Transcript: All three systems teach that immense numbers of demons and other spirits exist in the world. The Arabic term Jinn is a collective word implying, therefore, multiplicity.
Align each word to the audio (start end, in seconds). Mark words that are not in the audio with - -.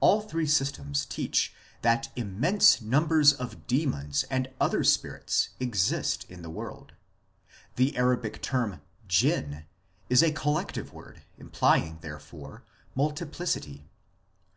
All 0.00 0.22
three 0.22 0.48
systems 0.48 1.06
teach 1.06 1.54
that 1.82 2.08
immense 2.16 2.80
numbers 2.80 3.32
of 3.32 3.68
demons 3.68 4.24
and 4.24 4.50
other 4.60 4.82
spirits 4.82 5.50
exist 5.60 6.24
in 6.28 6.42
the 6.42 6.50
world. 6.50 6.94
The 7.76 7.96
Arabic 7.96 8.42
term 8.42 8.80
Jinn 9.06 9.66
is 10.10 10.20
a 10.20 10.32
collective 10.32 10.92
word 10.92 11.22
implying, 11.38 11.98
therefore, 12.00 12.64
multiplicity. 12.96 13.88